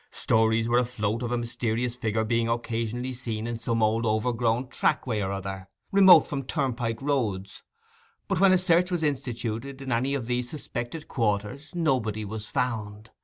Stories 0.09 0.67
were 0.67 0.79
afloat 0.79 1.21
of 1.21 1.31
a 1.31 1.37
mysterious 1.37 1.95
figure 1.95 2.23
being 2.23 2.47
occasionally 2.49 3.13
seen 3.13 3.45
in 3.45 3.59
some 3.59 3.83
old 3.83 4.03
overgrown 4.03 4.67
trackway 4.67 5.21
or 5.21 5.31
other, 5.31 5.67
remote 5.91 6.25
from 6.25 6.41
turnpike 6.41 6.99
roads; 7.03 7.61
but 8.27 8.39
when 8.39 8.51
a 8.51 8.57
search 8.57 8.89
was 8.89 9.03
instituted 9.03 9.79
in 9.79 9.91
any 9.91 10.15
of 10.15 10.25
these 10.25 10.49
suspected 10.49 11.07
quarters 11.07 11.75
nobody 11.75 12.25
was 12.25 12.47
found. 12.47 13.11